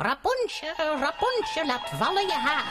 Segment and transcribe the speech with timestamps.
[0.00, 2.64] Rapunzel, Rapunzel, laat vallen je haar.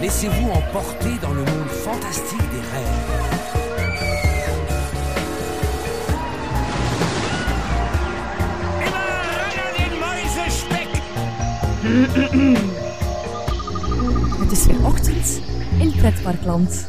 [0.00, 3.08] Laissez-vous emporter dans le monde fantastique des rêves.
[14.38, 15.40] Het is weer ochtend
[15.78, 16.88] in Pretparkland.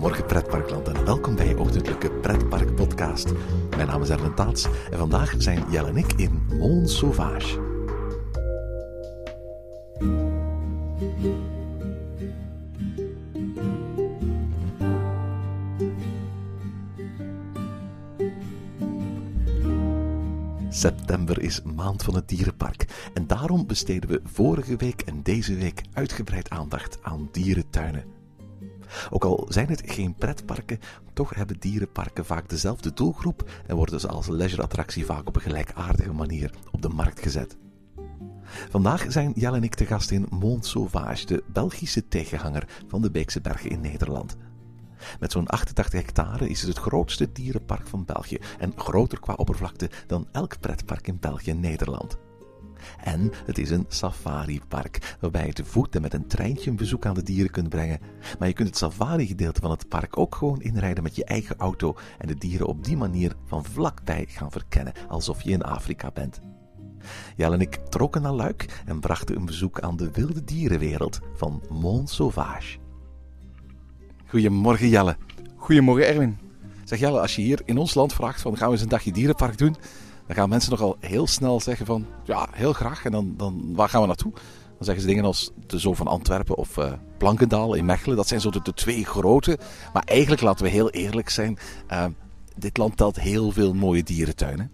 [0.00, 3.32] Goedemorgen pretparkland en welkom bij je ochtendelijke pretpark podcast.
[3.76, 7.58] Mijn naam is Erwin Taats en vandaag zijn Jelle en ik in Mont Sauvage.
[20.68, 25.82] September is maand van het dierenpark en daarom besteden we vorige week en deze week
[25.92, 28.19] uitgebreid aandacht aan dierentuinen.
[29.10, 30.78] Ook al zijn het geen pretparken,
[31.12, 36.12] toch hebben dierenparken vaak dezelfde doelgroep en worden ze als leisureattractie vaak op een gelijkaardige
[36.12, 37.56] manier op de markt gezet.
[38.70, 43.10] Vandaag zijn Jelle en ik te gast in Mont Sauvage, de Belgische tegenhanger van de
[43.10, 44.36] Beekse Bergen in Nederland.
[45.20, 49.90] Met zo'n 88 hectare is het het grootste dierenpark van België en groter qua oppervlakte
[50.06, 52.18] dan elk pretpark in België en Nederland.
[53.04, 57.06] En het is een safaripark, waarbij je te voet en met een treintje een bezoek
[57.06, 58.00] aan de dieren kunt brengen.
[58.38, 61.96] Maar je kunt het safari-gedeelte van het park ook gewoon inrijden met je eigen auto
[62.18, 66.40] en de dieren op die manier van vlakbij gaan verkennen, alsof je in Afrika bent.
[67.36, 71.62] Jelle en ik trokken naar Luik en brachten een bezoek aan de wilde dierenwereld van
[71.68, 72.78] Mont Sauvage.
[74.26, 75.16] Goedemorgen Jelle.
[75.56, 76.38] Goedemorgen Erwin.
[76.84, 79.12] Zeg Jelle, als je hier in ons land vraagt van gaan we eens een dagje
[79.12, 79.76] dierenpark doen,
[80.30, 83.04] dan gaan mensen nogal heel snel zeggen van ja, heel graag.
[83.04, 84.32] En dan, dan waar gaan we naartoe?
[84.32, 88.16] Dan zeggen ze dingen als de Zoo van Antwerpen of uh, Plankendaal in Mechelen.
[88.16, 89.58] Dat zijn zo de, de, twee grote.
[89.92, 91.58] Maar eigenlijk, laten we heel eerlijk zijn,
[91.90, 92.04] uh,
[92.56, 94.70] dit land telt heel veel mooie dierentuinen.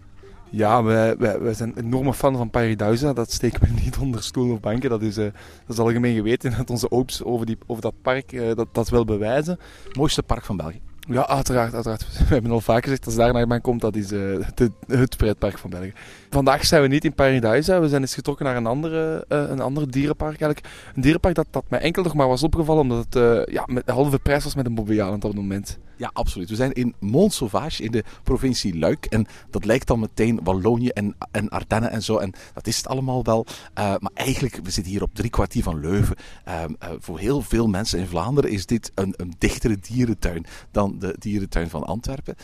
[0.49, 3.13] Ja, we, we, we zijn enorme fan van Paradise.
[3.13, 4.89] Dat steken we niet onder stoel of banken.
[4.89, 5.23] Dat is, uh,
[5.65, 9.05] dat is algemeen geweten dat onze oops over, die, over dat park dat, dat wil
[9.05, 9.59] bewijzen.
[9.93, 10.81] Mooiste park van België.
[11.09, 12.07] Ja, uiteraard, uiteraard.
[12.27, 14.45] We hebben al vaker gezegd, als daar naar ben komt, dat is uh,
[14.87, 15.93] het pretpark van België.
[16.29, 17.79] Vandaag zijn we niet in Paradise.
[17.79, 20.41] We zijn eens getrokken naar een, andere, uh, een ander dierenpark.
[20.41, 20.75] Eigenlijk.
[20.95, 23.85] Een dierenpark dat, dat mij enkel nog maar was opgevallen, omdat het uh, ja, met
[23.85, 25.79] de halve prijs was met een Bobbejaanland op het moment.
[25.97, 26.49] Ja, absoluut.
[26.49, 29.05] We zijn in Mont Sauvage in de provincie Luik.
[29.05, 32.17] En dat lijkt dan meteen Wallonië en, en Ardennen en zo.
[32.17, 33.45] En dat is het allemaal wel.
[33.73, 36.15] Maar eigenlijk, we zitten hier op drie kwartier van Leuven.
[36.47, 36.63] Uh,
[36.99, 41.69] voor heel veel mensen in Vlaanderen is dit een, een dichtere dierentuin dan de dierentuin
[41.69, 42.35] van Antwerpen.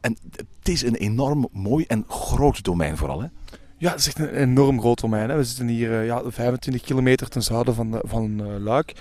[0.00, 0.16] en
[0.58, 3.28] het is een enorm mooi en groot domein vooral, hè?
[3.82, 5.30] Ja, het is echt een enorm groot domein.
[5.30, 5.36] Hè.
[5.36, 8.92] We zitten hier ja, 25 kilometer ten zuiden van, van Luik.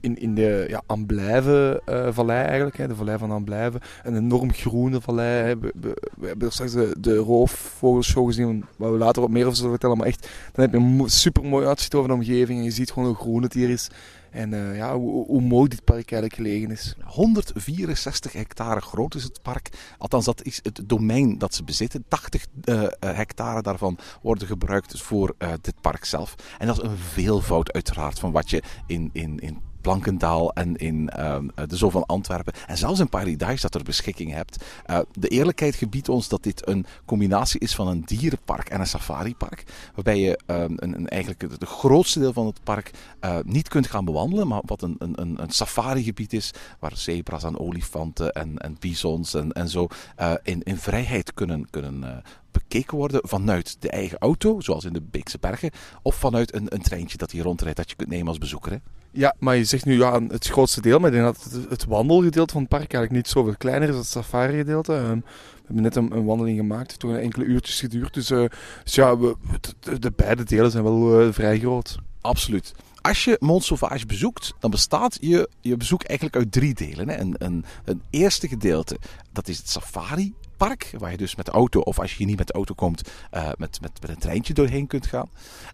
[0.00, 3.80] In, in de ja, Amblijven-vallei eigenlijk, hè, de vallei van Amblijven.
[4.02, 5.54] Een enorm groene vallei.
[5.80, 9.96] We, hebben straks de, de roofvogelshow gezien, waar we later wat meer over zullen vertellen.
[9.96, 12.90] Maar echt, dan heb je een super mooi uitzicht over de omgeving en je ziet
[12.90, 13.88] gewoon hoe groen het hier is.
[14.32, 16.94] En uh, ja, hoe, hoe, mooi dit park eigenlijk gelegen is.
[17.04, 19.68] 164 hectare groot is het park.
[19.98, 22.04] Althans, dat is het domein dat ze bezitten.
[22.08, 26.34] 80 uh, hectare daarvan worden gebruikt voor dit park zelf.
[26.58, 31.10] En dat is een veelvoud uiteraard van wat je in, in, in Plankendaal en in
[31.18, 32.52] uh, de Zoo van Antwerpen.
[32.66, 34.64] En zelfs in Paradise dat er beschikking hebt.
[34.90, 38.86] Uh, de eerlijkheid gebiedt ons dat dit een combinatie is van een dierenpark en een
[38.86, 39.64] safaripark.
[39.94, 42.90] Waarbij je uh, een, een, eigenlijk het grootste deel van het park
[43.24, 44.48] uh, niet kunt gaan bewandelen.
[44.48, 46.50] Maar wat een, een, een safarigebied is.
[46.78, 49.86] Waar zebra's en olifanten en, en bisons en, en zo
[50.42, 55.38] in, in vrijheid kunnen, kunnen bekeken worden vanuit de eigen auto, zoals in de Beekse
[55.38, 55.70] Bergen,
[56.02, 58.72] of vanuit een, een treintje dat hier rondrijdt dat je kunt nemen als bezoeker.
[58.72, 58.78] Hè?
[59.12, 61.84] Ja, maar je zegt nu ja, het grootste deel, maar ik denk dat het, het
[61.84, 64.92] wandelgedeelte van het park eigenlijk niet zoveel kleiner is dan het safari-gedeelte.
[64.92, 65.24] Um,
[65.62, 68.14] we hebben net een, een, wandeling gemaakt, toch een enkele uurtjes geduurd.
[68.14, 68.44] Dus, uh,
[68.84, 71.98] dus ja, de, de, beide delen zijn wel uh, vrij groot.
[72.20, 72.74] Absoluut.
[73.00, 77.08] Als je Mont Sauvage bezoekt, dan bestaat je, je bezoek eigenlijk uit drie delen.
[77.08, 77.18] Hè.
[77.18, 78.96] Een, een, een eerste gedeelte,
[79.32, 80.34] dat is het safari
[80.66, 83.10] park, waar je dus met de auto, of als je niet met de auto komt,
[83.34, 85.28] uh, met, met, met een treintje doorheen kunt gaan.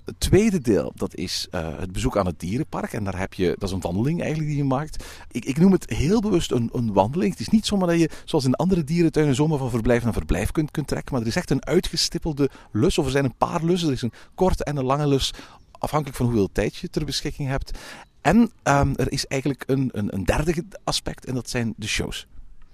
[0.05, 2.93] Het tweede deel, dat is uh, het bezoek aan het dierenpark.
[2.93, 5.05] En daar heb je, dat is een wandeling eigenlijk die je maakt.
[5.31, 7.31] Ik, ik noem het heel bewust een, een wandeling.
[7.31, 10.51] Het is niet zomaar dat je, zoals in andere dierentuinen, zomaar van verblijf naar verblijf
[10.51, 11.13] kunt, kunt trekken.
[11.13, 13.89] Maar er is echt een uitgestippelde lus, of er zijn een paar lussen.
[13.89, 15.33] Er is een korte en een lange lus,
[15.79, 17.79] afhankelijk van hoeveel tijd je ter beschikking hebt.
[18.21, 22.27] En um, er is eigenlijk een, een, een derde aspect, en dat zijn de shows.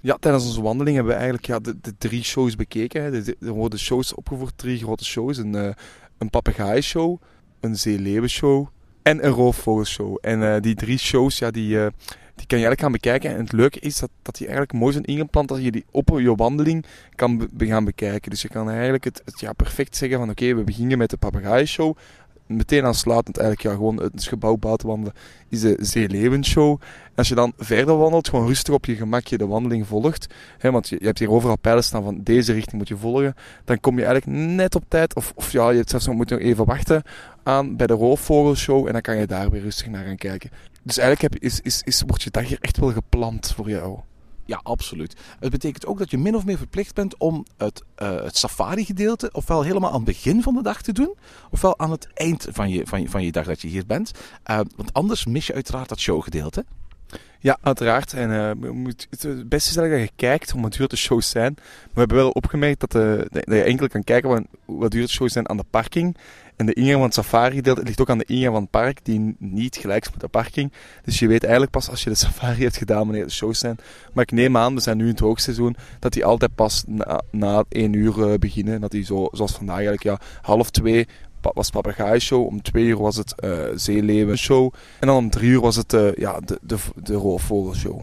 [0.05, 3.03] Ja, tijdens onze wandeling hebben we eigenlijk ja, de, de drie shows bekeken.
[3.03, 3.11] Hè.
[3.23, 5.37] De, er worden shows opgevoerd, drie grote shows.
[5.37, 5.69] Een, uh,
[6.19, 7.21] een papegaai-show,
[7.61, 8.67] een zeeleeuwenshow
[9.03, 10.19] en een roofvogelshow.
[10.21, 11.87] En uh, die drie shows, ja, die, uh,
[12.35, 13.31] die kan je eigenlijk gaan bekijken.
[13.31, 16.09] En het leuke is dat, dat die eigenlijk mooi zijn ingeplant dat je die op
[16.19, 16.85] je wandeling
[17.15, 18.31] kan gaan bekijken.
[18.31, 21.17] Dus je kan eigenlijk het, het ja, perfect zeggen van oké, we beginnen met de
[21.17, 21.97] papegaaishow.
[22.46, 25.14] Meteen aansluitend eigenlijk ja, gewoon het gebouw buiten wandelen
[25.49, 26.79] is de.
[27.05, 30.26] En als je dan verder wandelt, gewoon rustig op je gemakje de wandeling volgt.
[30.58, 33.35] Hè, want je, je hebt hier overal pijlen staan van deze richting moet je volgen.
[33.64, 35.14] Dan kom je eigenlijk net op tijd.
[35.14, 37.02] Of, of ja, je hebt zelfs nog, moet nog even wachten
[37.43, 38.87] aan bij de roofvogelshow.
[38.87, 40.50] En dan kan je daar weer rustig naar gaan kijken.
[40.82, 43.99] Dus eigenlijk heb, is, is, is, wordt je dag hier echt wel gepland voor jou.
[44.46, 45.17] Ja, absoluut.
[45.41, 49.31] Het betekent ook dat je min of meer verplicht bent om het, eh, het safari-gedeelte
[49.32, 51.14] ofwel helemaal aan het begin van de dag te doen,
[51.50, 54.11] ofwel aan het eind van je, van je, van je dag dat je hier bent.
[54.43, 56.64] Eh, want anders mis je uiteraard dat showgedeelte.
[57.38, 58.12] Ja, uiteraard.
[58.12, 58.50] En eh,
[59.11, 61.55] het beste is dat je kijkt hoe duur de shows zijn.
[61.93, 62.93] We hebben wel opgemerkt dat,
[63.32, 66.17] dat je enkel kan kijken wat, wat duur de shows zijn aan de parking.
[66.56, 68.99] En de ingang van het safari gedeelte ligt ook aan de ingang van het park,
[69.03, 70.73] die niet gelijk is met de parking.
[71.05, 73.77] Dus je weet eigenlijk pas als je de safari hebt gedaan wanneer de shows zijn.
[74.12, 77.23] Maar ik neem aan, we zijn nu in het hoogseizoen, dat die altijd pas na,
[77.31, 78.75] na uur eh, beginnen.
[78.75, 81.06] En dat die zo, zoals vandaag eigenlijk, ja, half twee
[81.53, 84.73] was papegaaishow, om twee uur was het eh zeeleeuwenshow.
[85.01, 88.03] En dan om drie uur was het eh, ja, de, de, de roofvogelshow.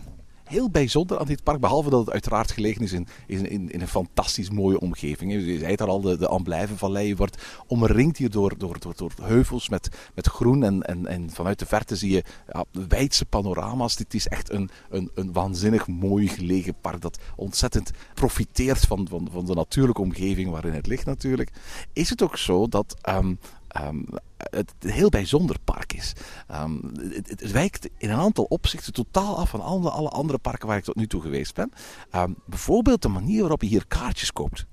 [0.51, 3.88] Heel bijzonder aan dit park, behalve dat het uiteraard gelegen is in, in, in, een
[3.88, 5.31] fantastisch mooie omgeving.
[5.31, 9.69] Je zei het al, de, de Amblijvenvallei wordt omringd hier door, door, door, door heuvels
[9.69, 10.63] met, met groen.
[10.63, 13.95] En, en, en vanuit de verte zie je ja, wijdse panorama's.
[13.95, 19.27] Dit is echt een, een, een waanzinnig mooi gelegen park dat ontzettend profiteert van, van,
[19.31, 21.51] van de natuurlijke omgeving waarin het ligt natuurlijk.
[21.94, 22.95] Is het ook zo dat...
[23.01, 23.33] ehm,
[23.71, 23.97] ehm,
[24.38, 26.13] het een heel bijzonder park is.
[26.47, 30.77] Ehm, het, het- wijkt in een aantal opzichten totaal af van alle, andere parken waar
[30.77, 31.71] ik tot nu toe geweest ben.
[32.09, 34.65] Ehm, bijvoorbeeld de manier waarop je hier kaartjes koopt.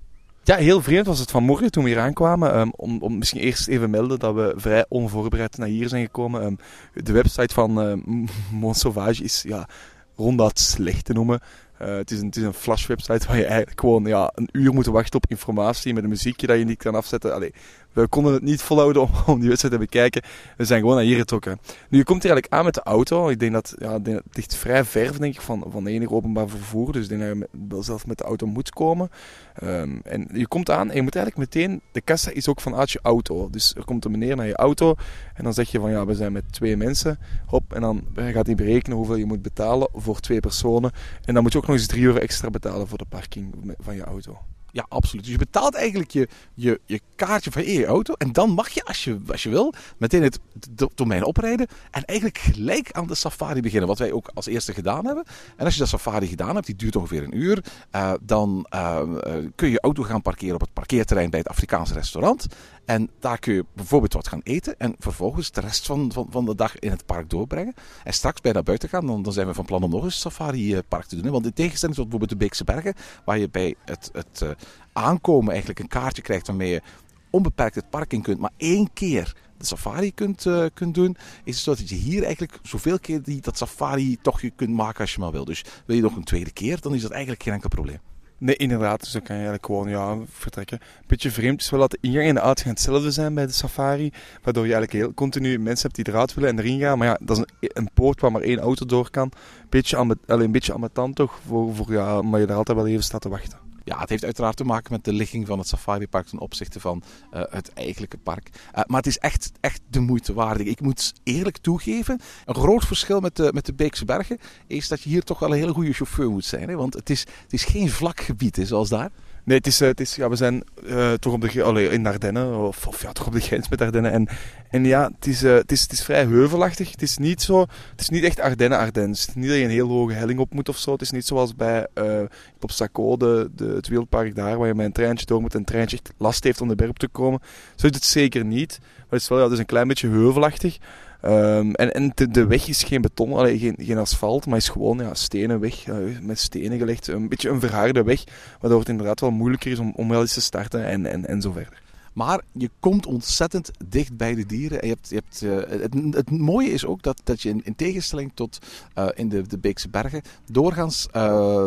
[0.43, 2.79] Ja, heel vreemd was het vanmorgen toen we hier aankwamen.
[2.79, 6.59] Om, om misschien eerst even melden dat we vrij onvoorbereid naar hier zijn gekomen.
[6.95, 8.27] De website van ehm
[8.61, 9.69] Mont Sauvage is ja,
[10.17, 11.41] ronduit slecht te noemen.
[11.79, 14.49] Eh, het, is een, het is een flash website waar je eigenlijk gewoon ja, een
[14.53, 17.35] uur moet wachten op informatie met een muziekje dat je niet kan afzetten.
[17.35, 17.55] Allee,
[17.93, 20.23] we konden het niet volhouden om, om die wedstrijd te bekijken.
[20.57, 21.59] We zijn gewoon naar hier getrokken.
[21.89, 23.29] Nu, je komt hier eigenlijk aan met de auto.
[23.29, 26.93] Ik denk dat ja, het ligt vrij ver denk ik, van, van enig openbaar vervoer.
[26.93, 29.11] Dus ik denk dat je wel zelf met de auto moet komen.
[29.55, 31.81] Ehm, en je komt aan en je moet eigenlijk meteen...
[31.93, 33.51] De kassa is ook vanuit je auto.
[33.51, 34.95] Dus er komt een meneer naar je auto
[35.35, 37.19] en dan zeg je van ja, we zijn met twee mensen.
[37.47, 40.91] Hop, en dan gaat hij berekenen hoeveel je moet betalen voor twee personen.
[41.25, 43.95] En dan moet je ook nog eens drie euro extra betalen voor de parking van
[43.95, 44.39] je auto.
[44.73, 45.23] Ja, absoluut.
[45.25, 48.15] Dus je betaalt eigenlijk je, je, je kaartje van je auto.
[48.15, 50.39] En dan mag je, als je, als je wil, meteen het
[50.71, 51.67] do- domein oprijden.
[51.91, 53.89] En eigenlijk gelijk aan de safari beginnen.
[53.89, 55.25] Wat wij ook als eerste gedaan hebben.
[55.57, 57.65] En als je dat safari gedaan hebt, die duurt ongeveer een uur.
[57.91, 59.07] eh, dan eh, eh,
[59.55, 62.47] kun je je auto gaan parkeren op het parkeerterrein bij het Afrikaanse restaurant.
[62.89, 64.79] En daar kun je bijvoorbeeld wat gaan eten.
[64.79, 67.75] En vervolgens de rest van, van, van de dag in het park doorbrengen.
[68.05, 70.15] En straks bij naar buiten gaan, dan, dan zijn we van plan om nog eens
[70.15, 71.33] een safari-park te doen.
[71.33, 72.95] Want in tegenstelling tot bijvoorbeeld de Beekse Bergen,
[73.25, 74.51] waar je bij het, het eh,
[74.93, 76.83] aankomen eigenlijk een kaartje krijgt waarmee je
[77.31, 81.55] onbeperkt het park in kunt, maar één keer de safari kunt, eh, kunt doen, is
[81.55, 85.21] het zo dat je hier eigenlijk zoveel keer die, dat safari-tochtje kunt maken als je
[85.21, 85.45] maar wil.
[85.45, 87.99] Dus wil je nog een tweede keer, dan is dat eigenlijk geen enkel probleem.
[88.39, 89.01] Nee, inderdaad.
[89.01, 90.79] Dus dan kan je eigenlijk gewoon ja, vertrekken.
[91.07, 94.13] Beetje vreemd is wel dat de ingang en de uitgang hetzelfde zijn bij de safari.
[94.43, 96.99] Waardoor je eigenlijk heel continu mensen hebt die eruit willen en erin gaan.
[96.99, 99.33] Maar ja, dat is een, poort waar maar één auto door kan.
[99.69, 102.87] Beetje ambe- allee, een beetje ambetant toch, voor, voor, ja, maar je er altijd wel
[102.87, 103.68] even staat te wachten.
[103.89, 107.03] Ja, het heeft uiteraard te maken met de ligging van het safaripark ten opzichte van
[107.31, 108.49] eh, het eigenlijke park.
[108.73, 110.61] Eh, maar het is echt, echt de moeite waard.
[110.61, 115.03] Ik moet eerlijk toegeven, een groot verschil met de, met de Beekse Bergen is dat
[115.03, 116.69] je hier toch wel een hele goede chauffeur moet zijn.
[116.69, 116.75] Hè?
[116.75, 119.11] Want het is, het is geen vlak gebied, hè, zoals daar.
[119.45, 122.07] Nee, het is, eh, het is, ja, we zijn eh, toch op de, allee, in
[122.07, 124.13] Ardennen, of, of ja, toch op de grens met Ardennen.
[124.13, 124.29] En,
[124.71, 126.91] en ja, het is, eh, het, is, het is vrij heuvelachtig.
[126.91, 129.21] Het is niet zo, het is niet echt Ardennen-Ardennes.
[129.21, 130.93] Het is niet dat je een heel hoge helling op moet of zo.
[130.93, 132.21] Het is niet zoals bij eh,
[132.61, 135.65] op Saco, de, het wildpark daar, waar je met een treintje door moet en een
[135.65, 137.41] treintje echt last heeft om de berg op te komen.
[137.75, 138.79] Zo is het zeker niet.
[138.81, 140.79] Maar het is wel ja, het een klein beetje heuvelachtig.
[141.21, 144.99] Ehm, en en de, weg is geen beton, allee, geen, geen asfalt, maar is gewoon
[144.99, 145.87] ja, stenen weg,
[146.23, 147.07] met stenen gelegd.
[147.07, 148.25] Een beetje een verharde weg,
[148.61, 151.41] waardoor het inderdaad wel moeilijker is om, om wel eens te starten en, en, en
[151.43, 151.88] zo verder.
[152.19, 154.83] Maar je komt ontzettend dicht bij de dieren.
[154.83, 157.61] En je hebt, je hebt, eh, het, het mooie is ook dat, dat je in,
[157.65, 158.59] in tegenstelling tot
[158.95, 161.23] eh, in de, de Beekse Bergen doorgaans eh,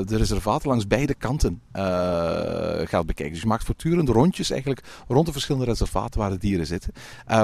[0.05, 1.62] de reservaten langs beide kanten
[2.84, 3.31] gaat bekijken.
[3.31, 6.93] Dus je maakt voortdurend rondjes eigenlijk rond de verschillende reservaten waar de dieren zitten.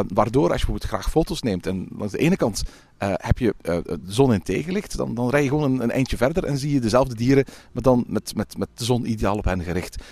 [0.08, 2.64] Waardoor als je bijvoorbeeld graag foto's neemt en langs de ene kant
[2.98, 6.44] heb je de zon in tegenlicht, dan, dan rij je gewoon een, een eindje verder
[6.44, 9.64] en zie je dezelfde dieren, maar dan met, met, met de zon ideaal op hen
[9.64, 10.04] gericht.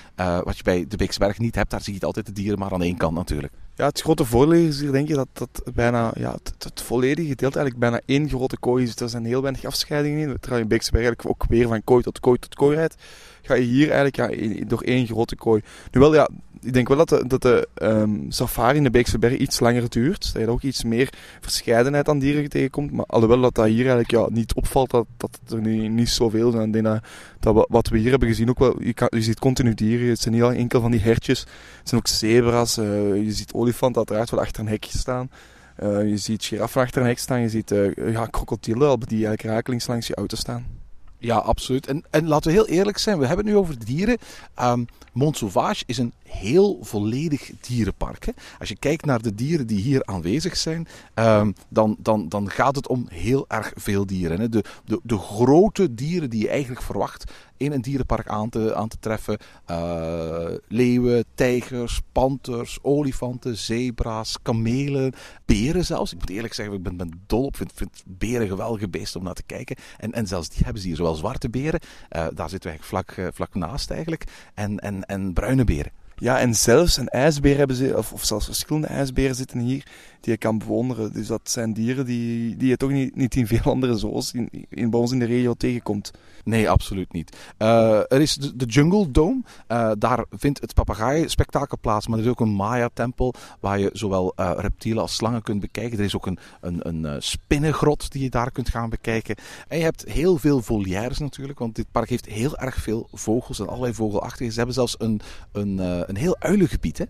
[0.43, 2.73] Wat je bij de Beekse Bergen niet hebt, daar zie je altijd de dieren maar
[2.73, 3.53] aan kant natuurlijk.
[3.75, 7.59] Ja, het grote voordeel is hier denk je dat, dat bijna ja, het, volledige gedeelte
[7.59, 8.95] eigenlijk bijna één grote kooi is.
[8.95, 10.37] Er zijn heel weinig afscheidingen in.
[10.39, 12.95] Terwijl in Beekse eigenlijk ook weer van kooi tot kooi tot kooi rijdt.
[13.41, 15.61] Ga je hier eigenlijk ja, door één grote kooi.
[15.91, 16.29] Nu wel, ja,
[16.65, 19.89] ik denk wel dat de, dat de ehm, safari in de Beekse Berg iets langer
[19.89, 20.33] duurt.
[20.33, 21.09] Dat je ook iets meer
[21.41, 22.91] verscheidenheid aan dieren tegenkomt.
[22.91, 26.51] Maar alhoewel dat, dat hier eigenlijk ja, niet opvalt, dat, dat er niet, niet zoveel
[26.51, 26.71] zijn.
[26.71, 27.03] Denk dat,
[27.39, 30.07] dat wat we hier hebben gezien ook wel, je, kan, je ziet continu dieren.
[30.07, 31.39] Het zijn niet alleen enkel van die hertjes.
[31.39, 32.77] Het zijn ook zebra's.
[32.77, 35.29] eh, je ziet olifanten uiteraard wel achter een hekje staan.
[35.75, 37.41] Eh, je ziet giraffen achter een hek staan.
[37.41, 40.84] Je ziet eh ja, krokodillen die eigenlijk rakelings langs je auto staan.
[41.25, 41.87] Ja, absoluut.
[41.87, 44.17] En, en laten we heel eerlijk zijn, we hebben het nu over dieren.
[44.53, 44.83] Ehm
[45.15, 48.25] Mont Sauvage is een heel volledig dierenpark.
[48.25, 48.31] Hè.
[48.59, 52.75] Als je kijkt naar de dieren die hier aanwezig zijn, ehm, dan, dan, dan gaat
[52.75, 54.39] het om heel erg veel dieren.
[54.39, 54.49] Hè.
[54.49, 58.87] De, de, de grote dieren die je eigenlijk verwacht in een dierenpark aan te, aan
[58.87, 59.37] te treffen.
[59.65, 65.13] eh, leeuwen, tijgers, panters, olifanten, zebra's, kamelen,
[65.45, 66.13] beren zelfs.
[66.13, 67.55] Ik moet eerlijk zeggen, ik ben, ben dol op.
[67.55, 69.75] vind, vind beren geweldige beesten om naar te kijken.
[69.97, 72.83] En, en zelfs die hebben ze hier, zowel zwarte beren, eh, daar zitten we eigenlijk
[72.83, 75.91] vlak, eh, vlak naast eigenlijk, en, en, en bruine beren.
[76.17, 79.85] Ja, en zelfs een ijsbeer hebben ze, of, of zelfs verschillende ijsberen zitten hier,
[80.19, 81.13] die je kan bewonderen.
[81.13, 84.49] Dus dat zijn dieren die, die je toch niet, niet in veel andere zoos in,
[84.69, 86.11] in, bij ons in de regio tegenkomt.
[86.45, 87.37] Nee, absoluut niet.
[87.57, 89.41] Eh, er is de, Jungle Dome.
[89.67, 92.07] Eh, daar vindt het papegaaienspektakel plaats.
[92.07, 95.97] Maar er is ook een Maya-tempel waar je zowel eh, reptielen als slangen kunt bekijken.
[95.97, 99.35] Er is ook een, een, een spinnengrot die je daar kunt gaan bekijken.
[99.67, 101.59] En je hebt heel veel volières natuurlijk.
[101.59, 104.49] Want dit park heeft heel erg veel vogels en allerlei vogelachtige.
[104.49, 105.21] Ze hebben zelfs een,
[105.51, 105.77] een,
[106.09, 106.97] een heel uilengebied.
[106.97, 107.05] Hè?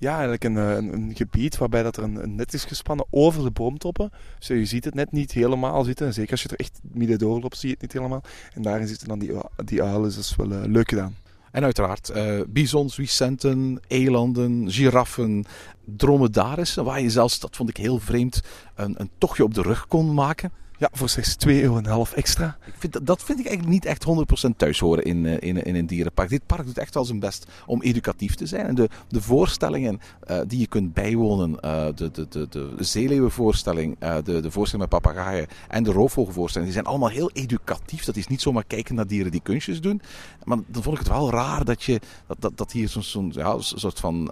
[0.00, 3.42] Ja, eigenlijk een, eh, een, een gebied waarbij dat er een, net is gespannen over
[3.42, 4.10] de boomtoppen.
[4.38, 6.06] Dus je ziet het net niet helemaal zitten.
[6.06, 8.22] En zeker als je er echt midden doorloopt, zie je het niet helemaal.
[8.54, 9.32] En daarin zitten dan die,
[9.64, 10.02] die uilen.
[10.02, 11.16] Dus dat is wel eh, leuk gedaan.
[11.50, 15.44] En uiteraard eh bisons, wicenten, elanden, giraffen,
[15.84, 16.84] dromedarissen.
[16.84, 18.40] Waar je zelfs, dat vond ik heel vreemd,
[18.74, 20.52] een, een tochtje op de rug kon maken.
[20.80, 22.56] Ja, voor slechts 2,5 euro extra.
[22.66, 25.74] Ik vind, dat- vind ik eigenlijk niet echt 100% thuis horen in, eh, in, in
[25.74, 26.28] een dierenpark.
[26.28, 28.66] Dit park doet echt wel zijn best om educatief te zijn.
[28.66, 33.98] En de, de voorstellingen eh, die je kunt bijwonen, eh, de, de, de, de zeeleeuwenvoorstelling,
[33.98, 38.04] de, de voorstelling met papegaaien en de roofvogelvoorstelling, die zijn allemaal heel educatief.
[38.04, 40.00] Dat is niet zomaar kijken naar dieren die kunstjes doen.
[40.44, 43.32] Maar dan vond ik het wel raar dat, je, dat, dat, dat hier zo'n zo'n
[43.34, 44.30] ja, soort van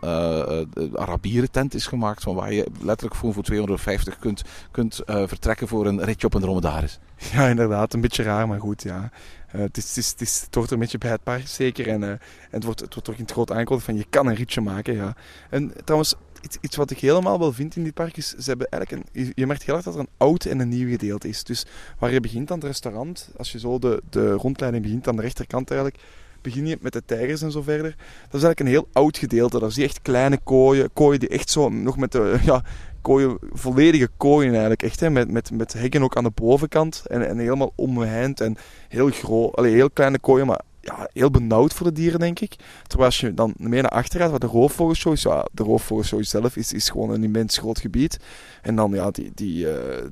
[0.94, 2.22] Arabieren tent is gemaakt.
[2.22, 6.44] Van waar je letterlijk voor, voor 250 kunt, kunt vertrekken voor een ritje op een
[6.44, 6.98] dromedaris.
[7.32, 7.94] Ja, inderdaad.
[7.94, 9.10] Een beetje raar, maar goed, ja.
[9.52, 11.88] Eh, het, is, is, is, een beetje bij het park, zeker.
[11.88, 12.18] En, eh, en
[12.50, 14.94] het, wordt, het wordt toch in het groot aangekondigd van je kan een ritje maken,
[14.94, 15.16] ja.
[15.50, 16.14] En trouwens,
[16.60, 19.32] iets, wat ik helemaal wel vind in dit park is, ze hebben eigenlijk een, je-
[19.34, 21.44] je merkt heel erg dat er een oud en een nieuw gedeelte is.
[21.44, 21.66] Dus
[21.98, 25.22] waar je begint aan het restaurant, als je zo de, de rondleiding begint aan de
[25.22, 26.02] rechterkant eigenlijk,
[26.48, 27.94] begin je met de tijgers en zo verder.
[28.30, 29.58] Dat is eigenlijk een heel oud gedeelte.
[29.58, 32.62] Daar zie je echt kleine kooien, kooien die echt zo nog met de, ja,
[33.02, 37.28] kooien, volledige kooien eigenlijk echt, hè, met, met, met hekken ook aan de bovenkant en,
[37.28, 38.56] en helemaal omheind en
[38.88, 42.56] heel groot, allee, heel kleine kooien, maar ja, heel benauwd voor de dieren, denk ik.
[42.86, 46.24] Terwijl als je dan meer naar achter gaat, waar de roofvogelshow is, ja, de roofvogelshow
[46.24, 48.18] zelf is, is gewoon een immens groot gebied.
[48.62, 50.06] En dan, ja, die, die, eh,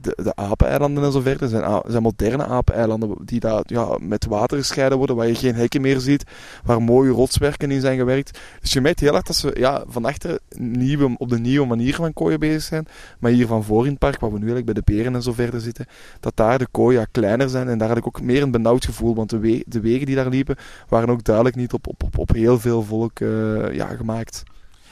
[0.00, 4.58] de, de apeneilanden en zo verder zijn, zijn moderne apeneilanden die daar ja, met water
[4.58, 6.24] gescheiden worden, waar je geen hekken meer ziet,
[6.64, 8.38] waar mooie rotswerken in zijn gewerkt.
[8.60, 11.94] Dus je merkt heel erg dat ze ja, van achter nieuwe, op de nieuwe manier
[11.94, 12.86] van kooien bezig zijn.
[13.18, 15.22] Maar hier van voor in het park, waar we nu eigenlijk bij de beren en
[15.22, 15.86] zo verder zitten,
[16.20, 17.68] dat daar de kooien kleiner zijn.
[17.68, 20.56] En daar had ik ook meer een benauwd gevoel, want de wegen die daar liepen,
[20.88, 24.42] waren ook duidelijk niet op, op, op, op heel veel volk eh, ja, gemaakt.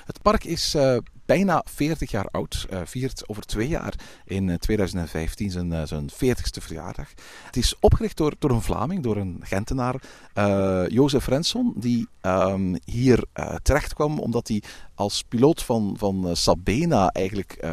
[0.04, 2.66] Het park is eh, bijna 40 jaar oud.
[2.70, 7.08] eh viert over twee jaar in eh, 2015 zijn, eh, zijn 40ste verjaardag.
[7.46, 10.02] Het is opgericht door, door een Vlaming, door een Gentenaar,
[10.34, 14.62] eh Jozef Renson, die ehm, hier eh, terecht kwam omdat hij
[14.94, 17.64] als piloot van, van eh, Sabena eigenlijk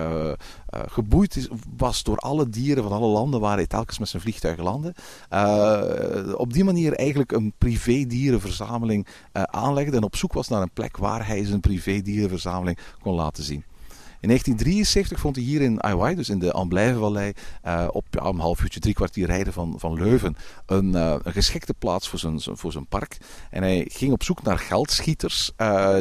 [0.74, 4.58] eh, geboeid was door alle dieren van alle landen waar hij telkens met zijn vliegtuig
[4.58, 4.94] landde.
[5.30, 10.74] Eh, op die manier eigenlijk een privé-dierenverzameling eh, aanlegde en op zoek was naar een
[10.74, 13.64] plek waar hij zijn privé-dierenverzameling kon laten zien.
[14.20, 18.62] In 1973 vond hij hier in Aiwai, dus in de Amblijvenvallei, eh op een half
[18.62, 23.18] uurtje, drie kwartier rijden van, van Leuven, een, geschikte plaats voor zijn, voor zijn park.
[23.50, 25.52] En hij ging op zoek naar geldschieters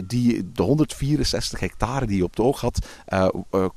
[0.07, 2.87] die de 164 hectare die hij op het oog had,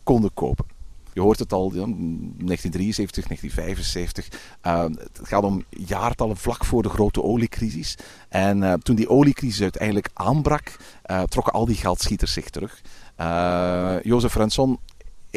[0.04, 0.75] konden kopen.
[1.16, 4.28] Je hoort het al, ja, 1973, 1975.
[4.62, 7.98] eh, het gaat om jaartallen vlak voor de grote oliecrisis.
[8.30, 12.82] En eh, toen die oliecrisis uiteindelijk aanbrak, eh, trokken al die geldschieters zich terug.
[14.04, 14.80] Jozef Renson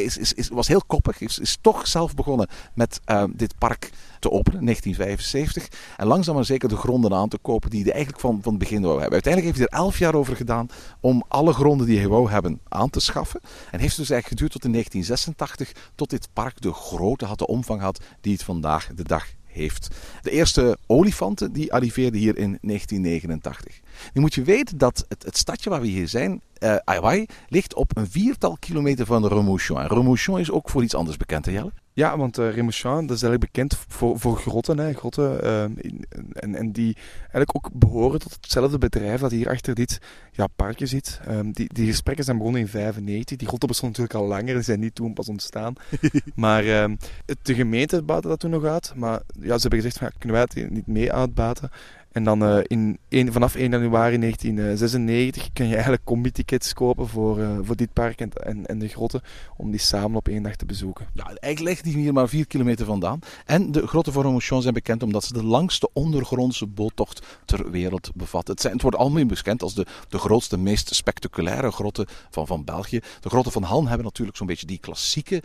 [0.04, 4.30] is, is, was heel koppig, is, is toch zelf begonnen met uh, dit park te
[4.30, 5.68] openen, 1975.
[5.96, 8.60] En langzaam maar zeker de gronden aan te kopen die hij eigenlijk van, van het
[8.60, 9.12] begin wou hebben.
[9.12, 10.68] Uiteindelijk heeft hij er elf jaar over gedaan
[11.00, 13.40] om alle gronden die hij wou hebben aan te schaffen.
[13.70, 17.46] En heeft dus eigenlijk geduurd tot in 1986, tot dit park de grootte had, de
[17.46, 19.26] omvang had die het vandaag de dag
[19.58, 19.88] heeft.
[20.22, 23.80] De eerste olifanten die arriveerden hier in 1989.
[24.12, 27.74] Nu moet je weten dat het, het stadje waar we hier zijn, uh, Hawaii, ligt
[27.74, 29.80] op een viertal kilometer van Remouchon.
[29.80, 31.72] En Remouchon is ook voor iets anders bekend, hè Jelle?
[31.98, 34.78] Ja, want uh, dat is eigenlijk bekend voor, voor grotten.
[34.78, 39.48] Hè, grotten uh, in, en, en die eigenlijk ook behoren tot hetzelfde bedrijf dat hier
[39.48, 39.98] achter dit
[40.32, 41.20] ja, parkje zit.
[41.28, 43.36] Um, die, die gesprekken zijn begonnen in 1995.
[43.36, 45.74] Die grotten bestonden natuurlijk al langer, die zijn niet toen pas ontstaan.
[46.34, 46.98] maar um,
[47.42, 48.92] de gemeente baatte dat toen nog uit.
[48.96, 51.70] Maar ja, ze hebben gezegd, van, kunnen wij het niet mee uitbaten?
[52.12, 57.58] En dan uh, in vanaf 1 januari 1996 kun je eigenlijk combi-tickets kopen voor, uh,
[57.62, 59.20] voor dit park en, en, de grotten,
[59.56, 61.06] om die samen op één dag te bezoeken.
[61.12, 63.18] Ja, eigenlijk ligt die hier maar 4 kilometer vandaan.
[63.46, 68.10] En de grotten van Romochon zijn bekend omdat ze de langste ondergrondse boottocht ter wereld
[68.14, 68.52] bevatten.
[68.52, 72.64] Het, zijn, het wordt algemeen bekend als de, de grootste, meest spectaculaire grotten van, van
[72.64, 73.00] België.
[73.20, 75.42] De grotten van Han hebben natuurlijk zo'n beetje die klassieke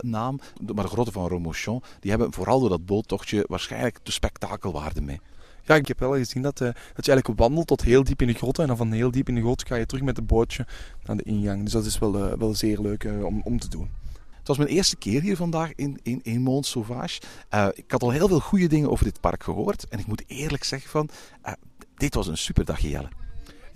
[0.00, 0.40] naam,
[0.74, 5.20] maar de grotten van Romochon, die hebben vooral door dat boottochtje waarschijnlijk de spektakelwaarde mee.
[5.66, 8.26] Ja, ik heb wel gezien dat, uh, dat je eigenlijk wandelt tot heel diep in
[8.26, 8.58] de grot.
[8.58, 10.66] En dan van heel diep in de grot ga je terug met het bootje
[11.04, 11.62] naar de ingang.
[11.62, 13.90] Dus dat is wel, uh, wel zeer leuk uh, om, om te doen.
[14.30, 17.20] Het was mijn eerste keer hier vandaag in, in, in Mont Sauvage.
[17.74, 19.88] ik had al heel veel goede dingen over dit park gehoord.
[19.88, 21.08] En ik moet eerlijk zeggen van,
[21.96, 23.08] dit was een super dagje Jelle.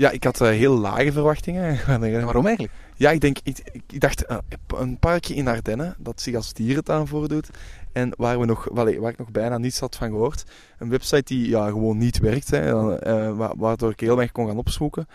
[0.01, 1.79] Ja, ik had heel lage verwachtingen.
[2.25, 2.75] Waarom eigenlijk?
[2.97, 4.25] Ja, ik, denk, ik, ik dacht,
[4.67, 7.51] een parkje in Ardennen dat zich als dierentuin voordoet.
[7.93, 10.45] En waar, we nog, waar ik nog bijna niets had van gehoord.
[10.79, 12.73] Een website die ja, gewoon niet werkt, hè,
[13.07, 15.09] uh, waardoor ik heel weinig kon gaan opzoeken.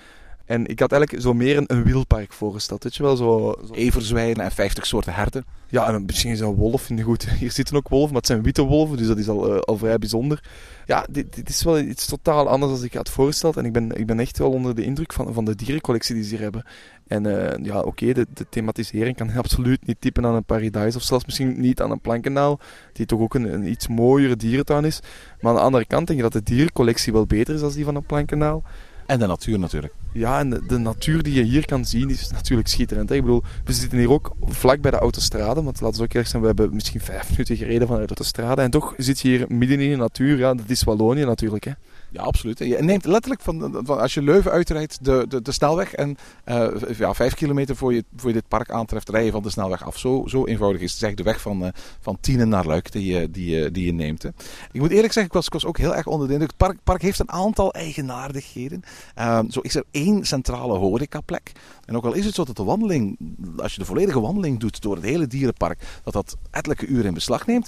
[0.45, 2.83] En ik had eigenlijk zo meer een, een wielpark voorgesteld.
[2.83, 3.73] Weet je wel, zo, zo...
[3.73, 5.45] Everzwijnen en 50 soorten herten.
[5.67, 6.89] Ja, en misschien is een wolf.
[7.03, 9.59] Goed, hier zitten ook wolven, maar het zijn witte wolven, dus dat is al, uh,
[9.59, 10.43] al vrij bijzonder.
[10.85, 13.57] Ja, dit, dit, is wel iets totaal anders dan ik had voorgesteld.
[13.57, 16.23] En ik ben, ik ben echt wel onder de indruk van, van de dierencollectie die
[16.23, 16.63] ze hier hebben.
[17.07, 20.95] En uh, ja, oké, okay, de, de, thematisering kan absoluut niet typen aan een paradijs
[20.95, 22.59] of zelfs misschien niet aan een plankendaal,
[22.93, 24.99] die toch ook een, een, iets mooiere dierentuin is.
[25.39, 27.85] Maar aan de andere kant denk ik dat de dierencollectie wel beter is dan die
[27.85, 28.63] van een plankendaal.
[29.05, 29.93] En de natuur natuurlijk.
[30.13, 33.11] Ja, en de, natuur die je hier kan zien is natuurlijk schitterend.
[33.11, 35.63] Ik bedoel, we zitten hier ook vlak bij de autostrade.
[35.63, 38.61] Want laten we ook eerlijk zijn, we hebben misschien vijf minuten gereden vanuit de autostrade.
[38.61, 40.37] En toch zit je hier midden in de natuur.
[40.37, 41.63] Ja, dat is Wallonië natuurlijk.
[41.63, 41.71] Hè?
[42.15, 42.59] Ja, absoluut.
[42.59, 47.13] Je neemt letterlijk van, als je Leuven uitrijdt de, de, de snelweg en uh, ja,
[47.13, 49.97] vijf kilometer voor je, voor je dit park aantreft, rij je van de snelweg af.
[49.97, 51.09] Zo, zo eenvoudig is het.
[51.09, 54.23] Is de weg van, uh, van Tienen naar Luik die, die, die je neemt.
[54.23, 54.29] Hè.
[54.71, 56.51] Ik moet eerlijk zeggen, ik was, ik was ook heel erg onder de indruk.
[56.51, 58.83] Het park, park heeft een aantal eigenaardigheden.
[59.17, 61.51] Uh, zo is er één centrale horecaplek.
[61.85, 63.17] En ook al is het zo dat de wandeling,
[63.57, 67.13] als je de volledige wandeling doet door het hele dierenpark, dat dat ettelijke uren in
[67.13, 67.67] beslag neemt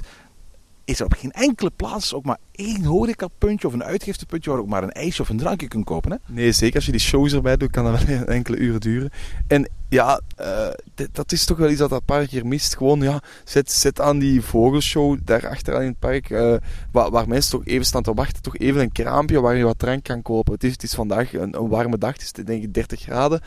[0.87, 4.67] is er op geen enkele plaats ook maar één horecapuntje of een uitgiftepuntje waar ook
[4.67, 6.11] maar een ijsje of een drankje kunt kopen.
[6.11, 6.17] Hè?
[6.27, 6.75] Nee, zeker.
[6.75, 9.09] Als je die shows erbij doet, kan dat wel enkele uren duren.
[9.47, 10.67] En ja, uh,
[11.11, 12.77] dat is toch wel iets dat dat park hier mist.
[12.77, 16.55] Gewoon, ja, zet, zet aan die vogelshow daar achteraan in het park, uh,
[16.91, 18.41] waar, waar, mensen toch even staan te wachten.
[18.41, 20.53] Toch even een kraampje waar je wat drank kan kopen.
[20.53, 23.41] Het is, het is vandaag een, een warme dag, het is denk ik 30 graden.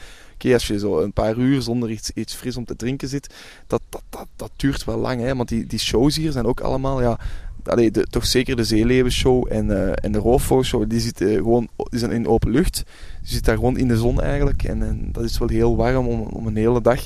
[0.45, 3.35] Als je zo een paar uur zonder iets, iets fris om te drinken zit,
[3.67, 5.21] dat, dat, dat, dat duurt wel lang.
[5.21, 5.37] Hè?
[5.37, 7.19] Want die, die shows hier zijn ook allemaal, ja,
[7.65, 11.99] allee, de, toch zeker de Zeeleeuwenshow en, uh, en de Roofvogelshow, die, zitten gewoon, die
[11.99, 12.85] zijn in open lucht.
[13.23, 14.63] Je zit daar gewoon in de zon eigenlijk.
[14.63, 17.01] En, en dat is wel heel warm om, om een hele dag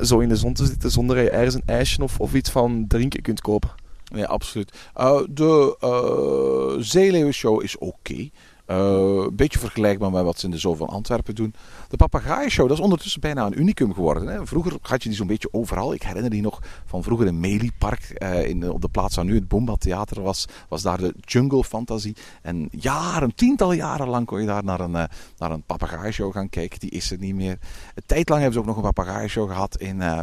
[0.00, 2.50] zo in de zon te zitten zonder dat je ergens een ijsje of, of iets
[2.50, 3.70] van drinken kunt kopen.
[4.14, 4.72] Ja, absoluut.
[4.96, 8.30] Uh, de uh, Zeeleeuwenshow is oké.
[8.70, 11.54] Uh, een beetje vergelijkbaar met wat ze in de Zoo van Antwerpen doen.
[11.88, 14.26] De papegaaien-show, dat is ondertussen bijna een unicum geworden.
[14.26, 14.46] Hè.
[14.46, 15.94] Vroeger had je die zo'n beetje overal.
[15.94, 18.22] Ik herinner die nog van vroeger in Meliepark.
[18.22, 21.64] Uh, in, op de plaats waar nu het Boomba Theater was, was daar de Jungle
[21.64, 22.16] Fantasie.
[22.42, 25.04] En jaren, tientallen jaren lang kon je daar naar een, uh,
[25.38, 26.78] naar een papegaaien-show gaan kijken.
[26.80, 27.58] Die is er niet meer.
[27.94, 30.20] Een tijd lang hebben ze ook nog een papegaaien-show gehad in uh,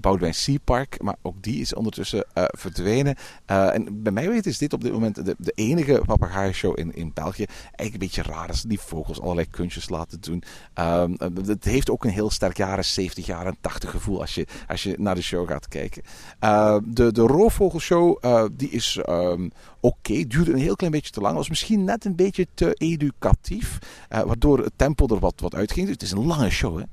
[0.00, 1.02] Boudewijn Sea Park.
[1.02, 3.16] Maar ook die is ondertussen verdwenen.
[3.46, 7.10] en bij mij weet is dit op dit moment de, de enige papegaaien-show in, in
[7.14, 7.46] België
[7.82, 10.42] eigenlijk een beetje raar is die vogels allerlei kunstjes laten doen.
[10.74, 11.16] Um,
[11.46, 14.94] het heeft ook een heel sterk jaren 70, jaren 80 gevoel als je, als je
[14.98, 16.02] naar de show gaat kijken.
[16.40, 20.26] Uh, de, de roofvogelshow uh, die is um, oké, okay.
[20.26, 21.36] duurde een heel klein beetje te lang.
[21.36, 23.78] Was misschien net een beetje te educatief,
[24.12, 25.88] uh, waardoor het tempo er wat, wat uitging.
[25.88, 26.84] Het is een lange show hè.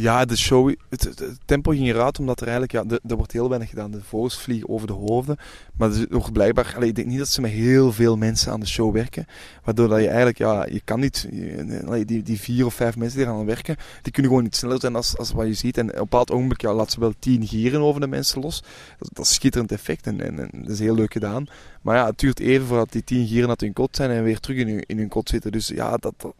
[0.00, 3.90] Ja, de show, het, tempo ging eruit omdat er eigenlijk, ja, wordt heel weinig gedaan.
[3.90, 5.36] De vogels vliegen over de hoofden.
[5.76, 8.60] Maar er wordt blijkbaar, allee, ik denk niet dat ze met heel veel mensen aan
[8.60, 9.26] de show werken.
[9.64, 11.28] Waardoor dat je eigenlijk, ja, je kan niet,
[12.06, 14.96] die, die vier of vijf mensen die eraan werken, die kunnen gewoon niet sneller zijn
[14.96, 15.78] als, als wat je ziet.
[15.78, 18.62] En op een bepaald ogenblik, ja, laat ze wel tien gieren over de mensen los.
[18.98, 21.46] Dat, dat is schitterend effect en, en, dat is heel leuk gedaan.
[21.82, 24.40] Maar ja, het duurt even voordat die tien gieren uit hun kot zijn en weer
[24.40, 25.52] terug in hun, in hun kot zitten.
[25.52, 26.34] Dus ja, dat-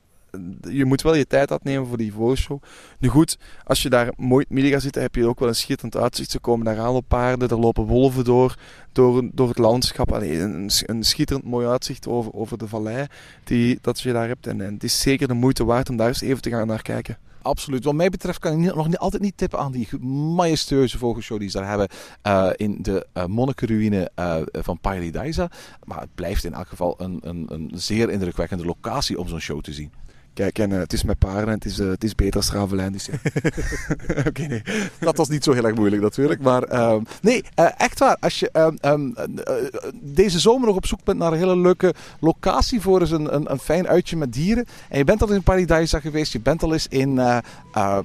[0.60, 2.62] je moet wel je tijd uitnemen voor die vogelshow.
[2.98, 5.96] Nu goed, als je daar mooi midden gaat zitten, heb je ook wel een schitterend
[5.96, 6.30] uitzicht.
[6.30, 8.56] Ze komen daar aan op paarden, er lopen wolven door,
[8.92, 10.12] door, door het landschap.
[10.12, 13.06] Allee, een, een schitterend mooi uitzicht over, over de vallei
[13.44, 14.46] die, dat je daar hebt.
[14.46, 16.82] En, en het is zeker de moeite waard om daar eens even te gaan naar
[16.82, 17.18] kijken.
[17.42, 17.84] Absoluut.
[17.84, 19.98] Wat mij betreft kan ik nog niet, altijd niet tippen aan die
[20.34, 21.88] majestueuze vogelshow die ze daar hebben
[22.22, 25.50] eh, in de uh, monnikenruïne eh, van Paradise.
[25.84, 29.60] Maar het blijft in elk geval een, een, een zeer indrukwekkende locatie om zo'n show
[29.60, 29.92] te zien.
[30.34, 32.52] Kijk, en eh, het is met paarden en het is, eh, het is beter als
[32.52, 32.92] Ravelijn.
[32.92, 33.12] Dus ja.
[34.28, 34.62] Oké, nee.
[35.00, 36.40] Dat was niet zo heel erg moeilijk natuurlijk.
[36.40, 38.16] Maar ehm, nee, eh, echt waar.
[38.20, 39.54] Als je ehm, ehm, eh,
[40.00, 43.50] deze zomer nog op zoek bent naar een hele leuke locatie voor eens een, een,
[43.50, 44.64] een fijn uitje met dieren.
[44.88, 47.20] En je bent al eens in Paradise geweest, je bent al eens in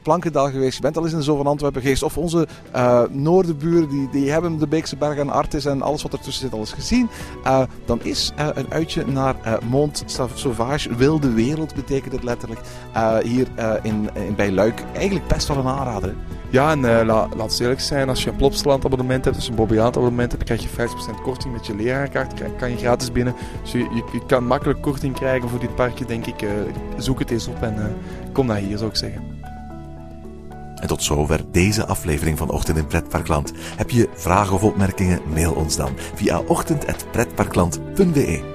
[0.04, 2.04] Plankendaal geweest, je bent al eens in de Zoo van Antwerpen geweest.
[2.04, 2.48] Of onze
[3.10, 6.60] noordenburen, die, die hebben de Beekse Bergen en Artis en alles wat ertussen zit al
[6.60, 7.10] eens gezien.
[7.86, 9.36] Dan is een uitje naar
[9.70, 12.62] Mont Sauvage, wilde wereld betekent het letterlijk,
[12.94, 16.10] eh, hier eh, in, in, bij Luik eigenlijk best wel een aanrader.
[16.10, 16.36] hè?
[16.56, 19.46] Ja, en eh, la, laat het eerlijk zijn, als je een Plopsaland abonnement hebt, als
[19.46, 20.78] je een Bobbejaand abonnement hebt, dan krijg je
[21.18, 23.36] 50% korting met je leraarkaart, kan je gratis binnen.
[23.62, 26.42] Dus je, je, je kan makkelijk korting krijgen voor dit parkje, denk ik.
[26.42, 26.50] Eh,
[26.98, 27.86] zoek het eens op en eh,
[28.32, 29.22] kom naar hier, zou ik zeggen.
[30.76, 33.54] En tot zover deze aflevering van Ochtend in Pretparkland.
[33.76, 35.20] Heb je vragen of opmerkingen?
[35.34, 38.55] Mail ons dan via ochtend.pretparkland.be.